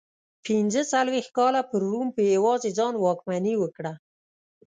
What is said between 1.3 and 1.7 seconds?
کاله